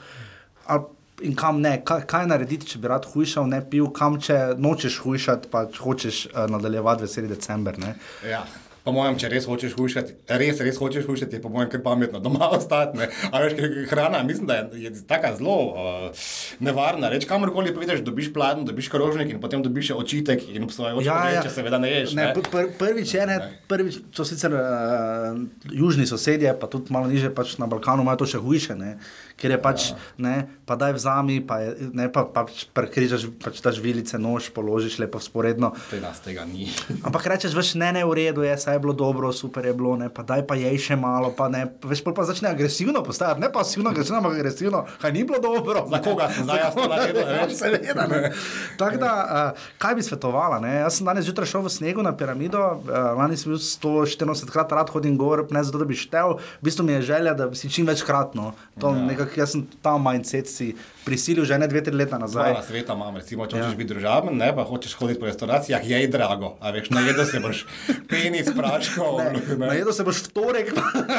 [0.66, 0.84] ali,
[1.22, 4.98] in kam ne, kaj, kaj narediti, če bi rad hujšal, ne pil, kam če nočeš
[5.04, 7.78] hujšati, pa če hočeš uh, nadaljevati veseli december.
[7.78, 7.94] Ne?
[8.28, 8.44] Ja.
[8.90, 12.18] Po mojem, če res hočeš hujšati, res, res hočeš hujšati, je po mojem kar pametno
[12.24, 12.98] doma ostati.
[12.98, 13.54] veš,
[13.86, 16.24] hrana, mislim, da je, je taka zelo uh,
[16.58, 17.06] nevarna.
[17.12, 21.20] Reč, kamorkoli prideš, dobiš pladen, dobiš krožnik in potem dobiš še očitek in obsojajoč ja,
[21.36, 21.44] ja.
[21.46, 22.16] če seveda ne ješ.
[22.18, 23.36] Ne, Ne, pr pr prvič je, ne,
[23.70, 25.38] prvič, to sicer uh,
[25.70, 28.96] južni sosedje, pa tudi malo niže pač na Balkanu imajo to še hujše, ne,
[29.40, 33.62] ker je pač, ne, pa daj vzami, pa, je, ne, pa, pa pač prekrižaš pač
[33.64, 35.72] ta žvilice, nož položiš lepo sporedno.
[35.88, 36.68] Pri nas tega ni.
[37.06, 39.96] Ampak rečeš, veš, ne, ne, v redu je, saj je bilo dobro, super je bilo,
[39.96, 43.48] ne, pa daj pa jej še malo, pa ne, veš, pa začne agresivno postajati, ne
[43.48, 45.86] pasivno, agresivno, ampak agresivno, kaj ni bilo dobro.
[45.88, 47.56] Za koga sem zdaj jaz to naredil, veš?
[47.60, 48.32] Seveda, ne.
[48.76, 50.60] Tako da, uh, kaj bi svetovala?
[50.60, 50.74] Ne?
[50.84, 54.76] Jaz sem danes zjutraj šel v snegu na piramido, uh, lani sem bil 184 krat
[54.76, 57.70] rad hodim gor, ne zato, da bi štel, v bistvu mi je želja, da si
[57.72, 58.36] čim večkrat.
[58.38, 58.52] No.
[58.80, 59.06] To, ja.
[59.30, 62.52] Nekak, jaz sem ta mindset si prisilil že ne dve, tri leta nazaj.
[62.52, 63.62] Dva sveta imam, recimo, če Ja.
[63.62, 66.56] hočeš biti družaben, ne pa hočeš hoditi po restauracijah, je drago.
[66.60, 67.64] A veš, najedel se boš
[68.06, 69.20] penis, praškov.
[69.58, 70.68] Najedel se boš v torek,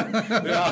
[0.46, 0.64] ja,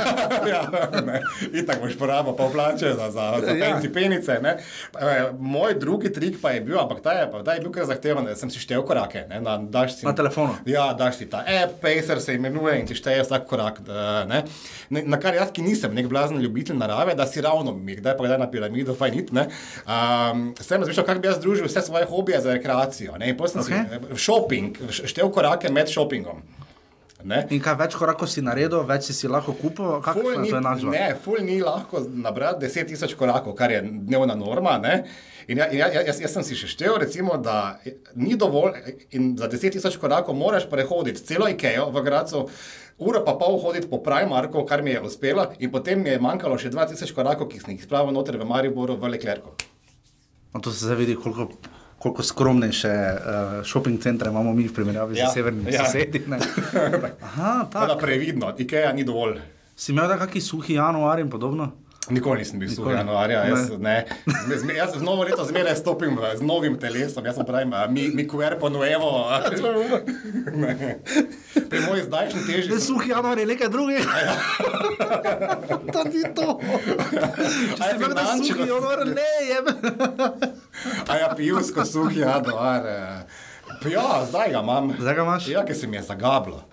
[0.46, 0.62] ja,
[1.00, 1.20] ne.
[1.52, 3.66] In tako boš porabil pol plače za, za, za Ja.
[3.66, 4.38] fancy penice.
[4.38, 4.56] Ne.
[4.92, 7.84] E, moj drugi trik pa je bil, ampak ta je, pa, ta je bil kar
[7.84, 9.26] zahteven, da sem si štel korake.
[9.28, 10.54] Ne, na, si, Na telefonu?
[10.64, 13.80] Ja, daš si ta app, Pacer se imenuje in ti šteje vsak korak.
[13.80, 14.44] Da, ne.
[14.88, 18.16] Ne, na kar jaz, ki nisem nek blazen ljubitelj narave, da si ravno mi, kdaj
[18.16, 19.34] pa kdaj na piramido, fajn it.
[19.36, 19.48] ne.
[19.84, 23.16] Um, sem razmišljal, kako bi jaz združil vse svoje hobije za rekreacijo.
[23.20, 24.00] Okay.
[24.14, 26.42] si shopping, štel korake med shoppingom.
[27.24, 27.42] Ne.
[27.52, 30.52] in kaj več korakov si naredil, več si, si lahko kupil, kako Ful je ni,
[30.52, 30.92] to enačba.
[30.94, 34.78] ne, ful ni lahko nabrati 10 tisoč korakov, kar je dnevna norma.
[34.80, 34.94] Ne?
[35.50, 37.80] In ja, in ja, ja, jaz, jaz sem si še štel, recimo, da
[38.16, 38.78] ni dovolj
[39.16, 42.46] in za 10 tisoč korakov moraš prehoditi celo Ikejo v Gracu.
[43.00, 46.58] Uro pa pol hoditi po Primarku, kar mi je uspelo, in potem mi je manjkalo
[46.60, 49.54] še 2000 korakov, ki sem jih spravil noter v Mariboru, v Leclercu.
[50.52, 51.46] No, to se zdaj vidi, koliko,
[51.98, 55.86] koliko skromnejše uh, shopping centre imamo mi v primerjavi Ja, z severnimi ja.
[55.86, 56.20] sosedi.
[57.30, 59.38] Aha, Tako previdno, Ikeja ni dovolj.
[59.76, 61.70] Si imel kakšen suhi januar in podobno?
[62.08, 64.04] Nikoli nisem bil suh januarja, jaz, Ne.
[64.48, 64.56] ne.
[64.56, 68.08] Zme, jaz z novo leto zmeraj stopim v, z novim telesom, jaz pravim, a, mi,
[68.08, 69.28] mi cuerpo nuevo.
[69.28, 69.44] a.
[71.70, 72.68] Pri moji zdajšnji teži.
[72.68, 74.08] Ne, suhi januar je nekaj drugega.
[75.92, 76.58] to ni to.
[77.70, 78.44] Če A je si bil na finančno?
[78.48, 79.72] suhi januar, ne, jebe.
[81.04, 82.86] A ja, pivsko suh januar.
[82.86, 83.22] eh.
[83.86, 84.92] Ja, zdaj ga imam.
[84.98, 85.48] Zdaj ga imaš?
[85.48, 86.64] Ja, ker se mi je zagablo.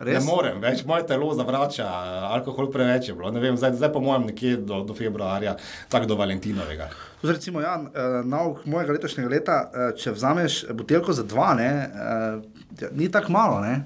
[0.00, 0.16] Res?
[0.16, 1.84] Ne morem več, moje telo zavrača,
[2.30, 3.28] alkohol preveč je bilo.
[3.28, 5.58] Ne Vem, zdaj, zdaj po mojem nekje do, do februarja,
[5.88, 6.86] tako do Valentinovega.
[7.20, 7.76] Zdaj, recimo, eh,
[8.24, 12.40] nauk mojega letošnjega leta, eh, če vzameš buteljko za dva, ne, eh,
[12.80, 13.60] ja, ni tako malo.
[13.60, 13.82] Ne?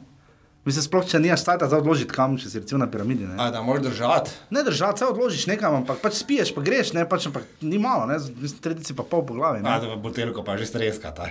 [0.64, 3.26] Mislim, sploh če nimaš stajta za odložiti kam, če si recimo na piramidi.
[3.26, 4.30] Ne, A, da moraš držati.
[4.50, 8.06] ne držati, se odložiš nekam, ampak pač spiješ, pa greš, ne, pač, ampak ni malo,
[8.06, 9.58] ne, mislim, tretjici pa pol po glavi.
[9.58, 9.80] A, Ne.
[9.80, 11.10] da v buteljko pa že streska.
[11.10, 11.28] Ta.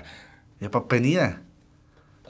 [0.59, 1.31] Je pa penije.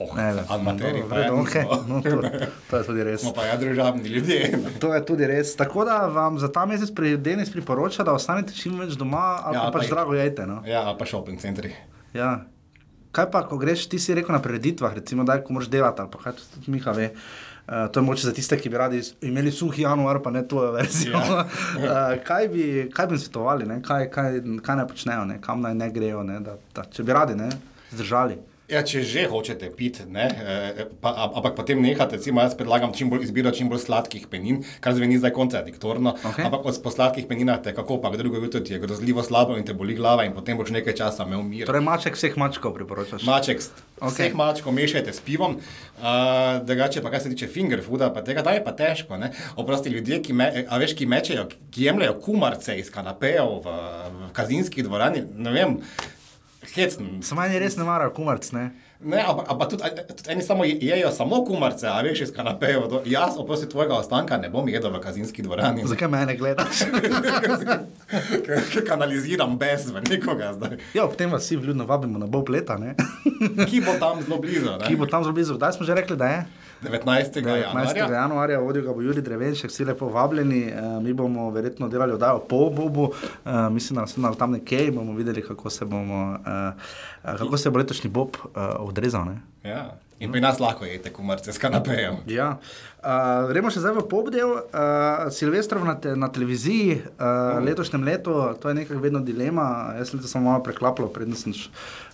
[0.03, 1.83] Oh, Ne, ne, ali materi, no, nismo.
[1.87, 2.21] no, to,
[2.69, 3.21] to je tudi res.
[3.21, 4.39] Smo pa ja družabni ljudje.
[4.79, 5.55] To je tudi res.
[5.55, 9.55] Tako da vam za ta mesec pri Denis priporoča, da ostanete čim več doma, ali
[9.55, 10.45] Ja, pa pa pač je- drago jejte.
[10.45, 10.61] No?
[10.65, 11.71] Ja, pa shopping centri.
[12.13, 12.43] Ja.
[13.11, 16.09] Kaj pa, ko greš, ti si rekel na prireditvah, recimo, da ko moraš delati, ali
[16.09, 17.11] pa kaj tudi Miha ve.
[17.63, 20.59] Uh, to je moče za tiste, ki bi radi imeli suhi januar, pa ne to
[20.71, 21.15] verzijo.
[21.15, 21.45] Ja.
[21.45, 23.77] uh, kaj, bi, kaj bi svetovali, ne?
[23.81, 25.37] kaj, kaj, kaj naj počnejo, ne?
[25.39, 26.41] kam naj ne grejo, ne?
[26.41, 27.47] Da, da, če bi radi ne?
[27.93, 28.35] zdržali.
[28.73, 32.89] Ja, če že hočete piti, ne, eh, pa, a- ampak potem nehate, recimo jaz predlagam
[32.91, 36.41] čim bolj izbiro čim bolj sladkih penin, kar zveni zdaj kontradiktorno, Okej.
[36.43, 39.63] ampak od- po sladkih peninah te kako pa drugo jutro ti je grozljivo slabo in
[39.63, 41.65] te boli glava in potem boš nekaj časa imel mir.
[41.65, 43.21] Torej, maček vseh mačkov priporočaš.
[43.23, 44.09] Maček, s- Okej.
[44.09, 46.03] vseh mačkov mešajte s pivom, uh,
[46.59, 49.17] drugače pa kar se tiče finger fooda, pa tega da je pa težko.
[49.17, 49.29] Ne?
[49.55, 53.69] Oprosti ljudje, ki, me, a veš, ki mečejo, ki jemljajo kumarce iz kanapejev v,
[54.09, 55.77] v kazinski dvorani, ne vem,
[56.75, 57.21] hecn.
[57.21, 58.71] Samo meni res ne mara kumarc, ne?
[59.03, 62.85] Ne, ampak tudi, tudi eni samo je- jejo samo kumarce, a veš iz kanapejev.
[62.87, 65.83] To- Jaz, oprosti tvojega ostanka, ne bom jedel v kazinski dvorani.
[65.91, 66.85] Zakaj mene gledaš?
[68.71, 70.77] Ker kanaliziram brez nikoga zdaj.
[70.93, 72.95] ja, ob tem vas vsi vljudno vabimo na bol leta, ne?
[73.65, 74.71] Ki bo tam zelo blizu.
[74.71, 74.87] ne?
[74.87, 75.55] ki bo tam zelo blizu.
[75.55, 76.45] Kdaj smo že rekli, da je?
[76.83, 77.41] 19.
[77.41, 77.47] 19.
[77.47, 78.07] januarja.
[78.13, 80.63] januarja, vodil ga bo Juri Drevenšek, vsi lepo vabljeni.
[80.67, 84.95] Uh, mi bomo verjetno delali oddajo po Bobu, uh, mislim, da bomo tam nekje in
[84.95, 89.25] bomo videli, kako se, bomo, uh, kako se bo letošnji Bob uh, odrezal.
[89.25, 89.41] Ne?
[89.63, 89.91] Ja.
[90.19, 92.15] In pri nas lahko jete kumarce s kanapejem.
[92.27, 92.57] Ja.
[93.03, 93.09] Uh,
[93.49, 94.47] gremo še zdaj v pobdel.
[94.63, 97.65] Uh, Silvestrov na, te, na televiziji uh, Mm.
[97.65, 99.65] letošnjem letu, to je nekako vedno dilema.
[99.97, 101.51] Jaz sem se samo malo preklapljal, predtem sem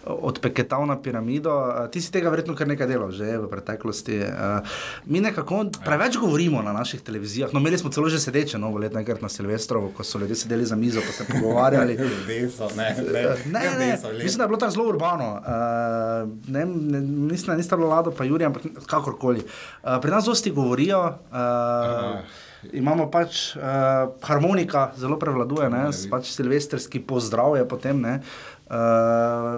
[0.04, 1.52] odpeketal na piramido.
[1.52, 4.18] Uh, ti si tega verjetno kar nekaj delal že v preteklosti.
[4.20, 4.66] Uh,
[5.06, 7.54] mi nekako preveč govorimo na naših televizijah.
[7.54, 10.66] No, imeli smo celo že sedeče novo leto, enkrat na Silvestrovo, ko so ljudje sedeli
[10.66, 11.98] za mizo, pa se pogovarjali.
[12.50, 13.98] So, ne, ne, Ne, ne, ne.
[13.98, 14.08] so.
[14.14, 15.28] Mislim, da je bilo tako zelo urbano.
[15.36, 15.44] Uh,
[16.48, 19.44] ne, ne, mislim, da nista bila Lado, pa Jurija, ampak kakorkoli.
[19.84, 21.20] Uh, pri nas dosti govorijo.
[21.32, 22.20] Uh,
[22.74, 23.62] Imamo pač uh,
[24.22, 28.02] harmonika, zelo prevladuje, ne, s- pač silvestrski pozdrav je potem.
[28.02, 28.20] Ne,
[28.68, 29.56] uh,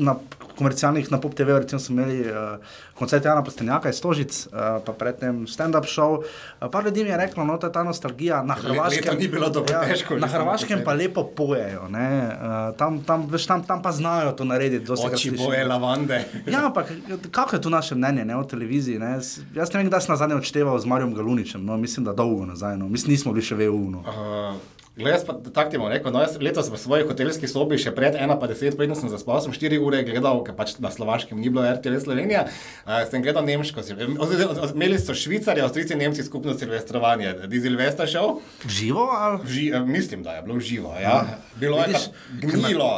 [0.00, 0.16] na
[0.58, 2.60] komercialnih, na Pop TV, recimo, smo imeli uh,
[2.94, 6.20] koncert Jana Postenjaka iz Stožic, uh, pa predtem stand-up show.
[6.20, 9.18] Uh, par ljudi mi je reklo, no, je ta nostalgija na Hrvaškem.
[9.18, 11.88] ni bilo dobro težko, na Hrvaškem pa lepo pojejo.
[11.88, 14.92] ne, Uh, tam, tam, veš, tam, tam pa znajo to narediti.
[14.92, 16.24] Oči boje lavande.
[16.46, 16.92] Ja, ampak
[17.30, 18.98] kako je tu naše mnenje ne, o televiziji?
[18.98, 19.18] Ne?
[19.54, 22.76] Jaz ne vem, kdaj sem nazadnje odšteval z Marijom Galuničem, no, mislim, da dolgo nazaj.
[22.76, 22.88] No.
[22.88, 23.90] Mislim, nismo bili še v EU.
[23.90, 24.04] No.
[24.06, 27.78] Uh, Glej, jaz pa tako ti bom rekel, no, jaz letos v svoji hotelski sobi,
[27.78, 31.48] še pred 1,50, preden sem zaspal, sem 4 ure gledal, ker pač na slovaškem ni
[31.48, 37.32] bilo RTV Slovenija, uh, sem gledal nemško, oz- imeli so Švicarji, Avstrijci, Nemci skupno silvestrovanje,
[37.46, 38.36] Dizilvesta šel,
[38.68, 39.40] Živo ali?
[39.42, 41.16] Vži, eh, mislim, da je bilo živo, ja.
[41.56, 42.92] Bilo je Vidiš, ka- gnilo.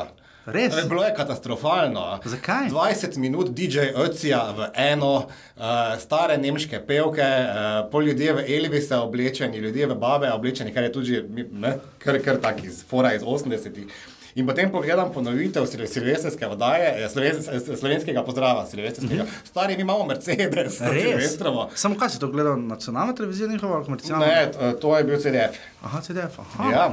[0.47, 0.75] Res?
[0.75, 2.21] Eh, Bilo je katastrofalno.
[2.25, 2.69] Zakaj?
[2.69, 5.63] 20 minut DJ Ocija v eno, uh,
[5.99, 7.55] stare nemške pevke, uh,
[7.91, 12.37] pol ljudje v Elvise oblečeni, ljudje v babe oblečeni, kar je tudi ne, kar, kar
[12.39, 13.87] tak iz fora iz 80-ih.
[14.35, 17.43] In potem pogledam ponovitev sil- silvestrske oddaje, eh, sloven-
[17.77, 19.25] slovenskega pozdrava, silvestrskega.
[19.45, 21.71] Stari, mi imamo Mercedes, silvestrovo.
[21.75, 24.27] Samo kaj si to gledal, nacionalna televizija njihova ali komercialna?
[24.27, 25.57] Ne, to, je bil CDF.
[25.83, 26.39] Aha, CDF.
[26.39, 26.71] Aha.
[26.71, 26.91] Ja.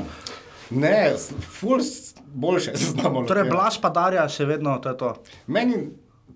[0.69, 1.13] Ne,
[1.51, 1.79] ful
[2.33, 3.23] boljše se znamo.
[3.23, 3.49] Torej.
[3.49, 5.13] Blaž pa Darja še vedno, to je to.
[5.47, 5.75] Meni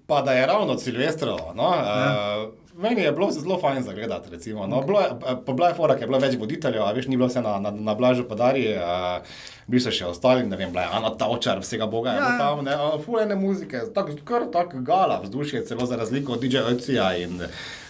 [0.08, 1.54] pa da je ravno Silvestrovo.
[1.56, 2.12] No, ja.
[2.40, 4.30] uh, meni je bilo zelo fajn za gledati.
[4.30, 4.82] Recimo, no.
[4.82, 7.60] Bilo je- eh, Pa bila je bilo več voditeljev, a veš, ni bilo vse na,
[7.60, 8.76] na, na blažu podarji.
[8.76, 9.26] Uh,
[9.66, 12.38] Bili so še ostali, ne vem, bila je Ana Tavčar, vsega boga Ja, ja, ja.
[12.38, 16.58] tam, ne, uh, fulene muzike, tak, kar tako gala vzdušje, celo za razliko od DJ
[16.68, 17.42] Ocija in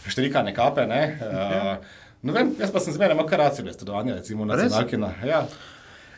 [0.08, 0.86] Štrika Nekape.
[0.86, 1.76] Ne, uh,
[2.22, 4.64] no vem, jaz pa sem zmeraj imel kar rad silvestrovanje, recimo Res?
[4.64, 5.12] nacionalkina.
[5.26, 5.44] Ja.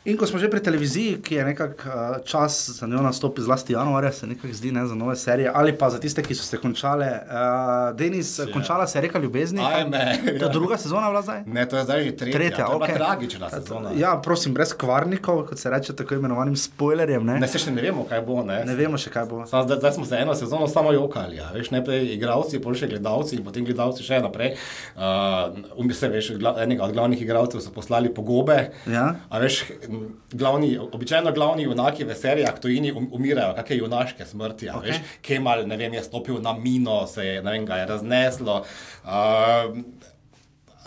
[0.08, 3.74] In ko smo že pri televiziji, ki je nekako uh, čas za njo nastopi, zlasti
[3.74, 6.58] januarja, se nekako zdi ne, za nove serije, ali pa za tiste, ki so se
[6.58, 7.10] končale.
[7.28, 8.46] Uh, Denis, ja.
[8.54, 9.60] končala se je reka ljubezni.
[9.65, 10.48] Ajme, To je ja.
[10.48, 11.41] druga sezona bila zdaj?
[11.46, 12.39] Ne, to je zdaj že tretja.
[12.39, 12.96] Tretja, bila okej.
[12.96, 13.89] tragična sezona.
[13.96, 17.26] Ja, prosim, brez kvarnikov, kot se reče, tako imenovanim spoilerjem.
[17.26, 18.39] Ne, Ne, se še ne vemo, kaj bo.
[18.48, 19.43] Ne, ne vemo še, kaj bo.
[19.46, 21.36] Samo Zdaj, zdaj smo se eno sezono samo jokali.
[21.41, 21.52] Ja.
[21.52, 24.56] Veš, najprej igravci, potem še gledalci in potem gledalci še naprej.
[24.96, 28.70] Uh, se, veš, gla, enega od glavnih igralcev so poslali pogobe.
[28.88, 29.10] Ja.
[29.28, 29.97] A veš, m,
[30.32, 34.70] glavni, običajno glavni junaki v serijah tujini um, umirajo, kakšne junaške smrti.
[34.70, 34.80] Okej.
[34.80, 34.98] Okay.
[34.98, 38.60] Veš, Kemal, ne vem, je stopil na mino, se je, ne vem, ga je razneslo.
[39.04, 39.78] Uh,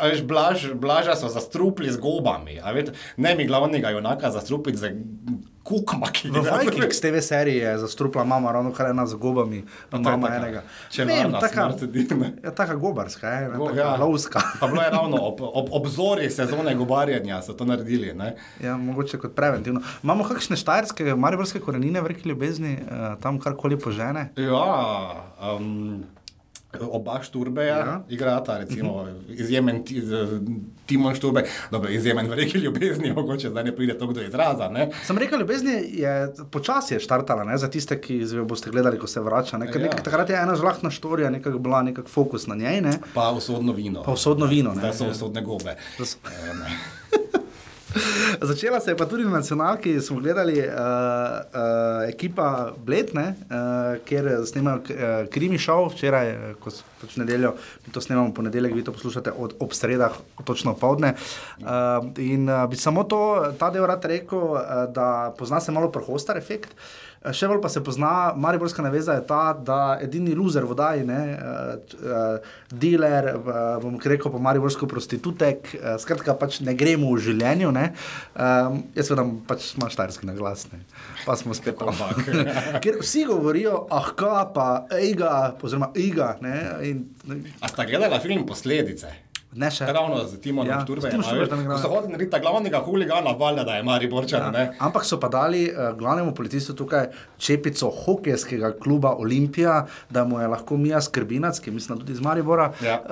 [0.01, 2.61] veš, blaž, blaža so zastrupili z gobami.
[2.75, 4.95] veš, Ne mi glavnega junaka zastrupiti z
[5.65, 9.57] kukma, ki V ga Vikings TV seriji je zastrupila mama, ravno kar ena z gobami,
[9.57, 10.63] je mama taka enega.
[10.91, 12.31] čemerna taka, smrt, edina.
[12.45, 13.97] ja, taka gobarska, je, ne, Go- taka ja.
[13.97, 14.41] lovska.
[14.61, 18.15] Pa bilo je ravno ob, ob obzori sezone gobarjanja, so to naredili.
[18.15, 18.37] Ne?
[18.63, 19.81] Ja, mogoče kot preventivno.
[20.03, 24.31] Imamo kakšne štajerske, mariborske korenine v reki ljubezni, uh, tam karkoli požene?
[24.37, 25.15] Ja,
[25.57, 26.05] um,
[26.83, 28.03] oba Šturbeja Ja.
[28.09, 29.83] igrata, recimo izjemen
[30.87, 34.69] Timon Šturbe, dobro, izjemen v reki ljubezni, mogoče zdaj ne pride to do izraza.
[34.69, 34.91] Ne?
[35.03, 36.15] Sem rekel, ljubezni je
[36.47, 39.59] počasi je štartala, ne, za tiste, ki jo boste gledali, ko se vrača.
[39.59, 39.85] Ne, ker Ja.
[39.85, 43.73] nekak, takrat je ena žlahna štorija, nekako bila nekak fokus na njej, ne, Pa usodno
[43.73, 44.03] vino.
[44.03, 44.71] pa usodno vino.
[44.71, 45.11] Ne, Zdaj so ja.
[45.11, 45.77] usodne gobe.
[48.41, 53.99] Začela se je pa tudi na nacionalki, smo gledali uh, uh, ekipa Bled, ne, uh,
[54.05, 57.55] kjer snemajo uh, krimi šov, včeraj, ko so pač nedeljo,
[57.87, 61.15] mi to snemamo ponedeljek, vi to poslušate od, ob sredah, točno povdne.
[61.59, 63.21] Uh, in uh, bi samo to,
[63.59, 66.71] ta del rad rekel, uh, da pozna se malo prohostar efekt.
[66.71, 71.03] Eh, Še bolj pa se pozna, mariborska naveza je ta, da edini loser v vodaji,
[71.05, 77.21] ne, uh, dealer, uh, bom rekel pa mariborsko prostitutek, uh, skratka pač ne gremo v
[77.29, 77.75] življenju.
[77.77, 77.91] Ne.
[78.33, 80.81] Um, jaz vedem, pač imaš štajerski naglas, ne.
[81.27, 82.25] pa smo spet tam.
[82.81, 86.39] Ker vsi govorijo, ah, ka pa, ega, oziroma iga.
[86.41, 86.57] Ne,
[86.89, 87.05] in,
[87.61, 89.13] A sta gledala film Posledice?
[89.53, 89.87] Ne še.
[89.87, 90.41] Ravno z Ja, ja.
[90.41, 91.79] Timom a veš, Šturbejem Ko igra.
[91.79, 94.55] so narediti ta glavnega huligana, valjda, da je Mariborčan.
[94.55, 94.73] Ja.
[94.79, 100.49] Ampak so pa dali uh, glavnemu policistu tukaj čepico hokejskega kluba Olimpija, da mu je
[100.49, 103.01] lahko Mija Skrbinac, ki mislim tudi iz Maribora, Ja.
[103.01, 103.11] uh,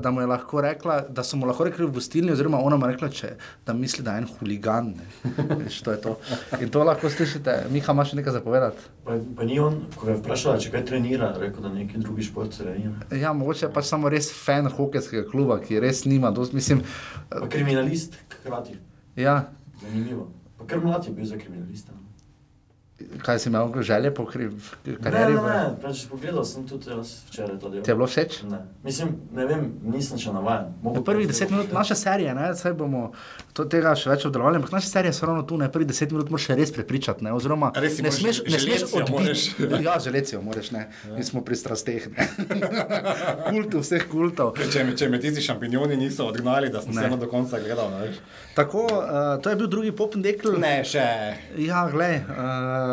[0.00, 2.86] da mu je lahko rekla, da so mu lahko rekli v gostilni, oziroma ona mu
[2.86, 3.34] je rekla, če,
[3.66, 4.94] da misli, da je en huligan.
[4.96, 5.04] ne.
[5.56, 6.16] Veš, to je to.
[6.60, 7.66] In to lahko slišite.
[7.70, 8.80] Miha, imaš še nekaj zapovedati?
[9.04, 12.22] Pa, pa ni on, ko ga je vprašala, če kaj trenira, rekel, da neki drugi
[12.22, 12.94] šport trenira.
[13.12, 16.82] Ja, mogoče je pač samo res fan hokejskega kluba, ki res nima, dost, mislim,
[17.28, 18.76] Pa kriminalist, hkrati.
[19.16, 20.30] ja, Zanimivo.
[20.58, 21.92] Pa kar mlad je bil za kriminalista.
[23.20, 24.48] Kaj si imel želje po Ne,
[24.96, 25.32] karieri?
[25.32, 27.82] ne, v- ne, pač pogledal sem tudi jaz včeraj to delo.
[27.82, 28.42] Ti je bilo všeč?
[28.44, 28.58] Ne.
[28.82, 30.72] Mislim, ne vem, nisem še navajen.
[30.82, 33.12] V prvih deset minut naše serije, ne, saj bomo
[33.52, 36.28] to, tega še več obdelovali, ampak naše serije so ravno tu, ne, prvih deset minut
[36.28, 39.38] moraš še res prepričati, ne, oziroma Res ne smeš, ne smeš odbiti.
[39.82, 42.28] Ja, želecijo moraš, ne, mi smo pri strasteh, ne.
[43.50, 44.54] Kultu vseh kultov.
[44.62, 47.00] Če, me- če me tisti šampinjoni niso odgnali, da sem Ne.
[47.00, 47.90] vseeno do konca gledal.
[47.90, 48.16] ne veš.
[48.54, 49.00] Tako, uh,
[49.38, 50.58] to je bil drugi popendekl.
[50.58, 51.04] Ne, še.
[51.58, 52.20] Ja, glej.
[52.20, 52.89] Uh,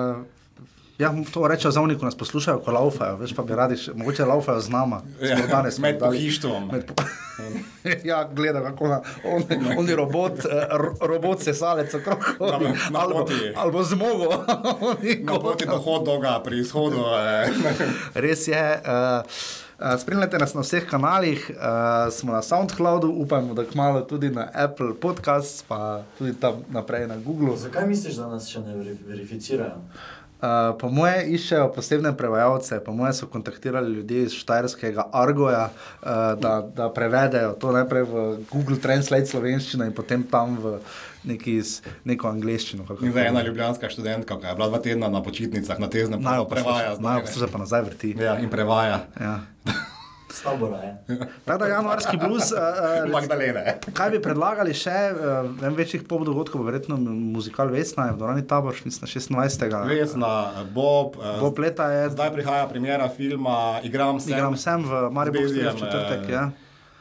[0.98, 4.26] Ja, to rečejo za ko nas poslušajo, ko laufajo, veš pa bi radi, še, mogoče
[4.26, 5.02] laufajo z nama.
[5.22, 6.70] Ja, Smo danes med dali- pohištvom.
[6.72, 7.04] Med po...
[8.04, 9.44] ja, gledam, kako na, on,
[9.78, 12.26] on je robot, eh, ro- robot sesalec okrog.
[12.42, 12.58] Na-
[12.90, 13.54] na Albo, poti.
[13.56, 14.26] albo zmogo.
[14.90, 16.98] Oni Na poti do hot-doga pri izhodu.
[16.98, 17.50] Eh.
[18.16, 18.82] Res je.
[18.82, 19.22] Uh,
[20.00, 24.94] spremljate nas na vseh kanalih, uh, smo na SoundCloudu, upamo, da kmalo tudi na Apple
[25.02, 27.58] Podcast, pa tudi tam naprej na Google.
[27.58, 29.78] Zakaj misliš, da nas še ne veri- verificirajo?
[30.38, 36.10] Uh, po moje iščejo posebne prevajalce, po moje so kontaktirali ljudi iz Štajerskega Argoja, uh,
[36.42, 40.76] da, da prevedejo to najprej v Google Translate slovenščino in potem tam v
[41.28, 42.88] neki, s- neko angliščino.
[42.98, 46.46] In zdaj ena ljubljanska študentka, ki je bila dva tedna na počitnicah, na teznem, pa
[46.46, 46.96] prevaja.
[46.98, 47.22] Naj ne.
[47.24, 48.16] posluša, pa nazaj vrti.
[48.18, 49.04] Ja, in prevaja.
[49.18, 49.40] Ja.
[50.30, 50.92] S tabora je.
[51.46, 52.52] Tako da januarski blues.
[52.58, 52.60] Uh,
[53.06, 53.78] uh, Magdalene.
[53.90, 54.92] Kaj bi predlagali še?
[55.12, 55.20] Uh,
[55.58, 59.88] vem, večjih pop dogodkov, verjetno muzikal Vesna, je v Dorani Tabor, mislim, 26.
[59.88, 60.32] Vesna,
[60.70, 61.16] Bob.
[61.18, 64.32] eh, Bob leta je, Zdaj prihaja premjera filma Igram se.
[64.32, 66.22] igram sem v Mariboru v četrtek.
[66.22, 66.46] eh, Ja.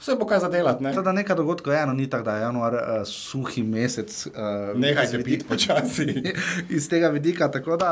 [0.07, 0.93] Vse bo kaj zadelati, ne?
[0.95, 4.27] Teda nekaj dogodkov je, no ni tako, da je januar uh, suhi mesec.
[4.27, 6.07] Uh, Nehajte piti počasi.
[6.77, 7.91] Iz tega vidika, tako da,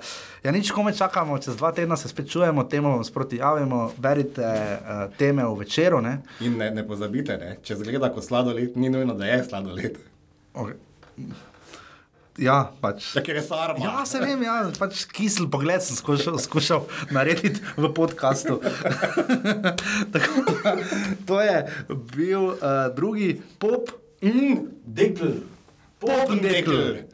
[0.00, 3.92] uh, ja, nič kome čakamo, čez dva tedna se spet čujemo, temu vam sproti javimo,
[3.96, 6.02] berite uh, teme v večeru.
[6.02, 6.18] Ne?
[6.40, 7.56] In ne, ne pozabite, ne?
[7.62, 9.98] če zgleda kot sladoled, ni nujno, da je sladoled.
[10.54, 10.74] Okay.
[12.38, 13.12] Ja, pač.
[13.14, 13.78] Tako je sarma.
[13.84, 18.58] Ja, se vem, ja, pač kisel pogled sem skušal, skušal narediti v podkastu.
[20.14, 20.42] Tako
[21.28, 21.58] to je
[22.16, 23.92] bil uh, drugi pop.
[24.24, 25.44] Dekl,
[26.00, 27.04] Popendekl.